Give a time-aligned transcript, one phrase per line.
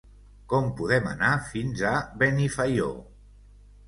[0.51, 1.91] Com podem anar fins a
[2.23, 2.89] Benifaió?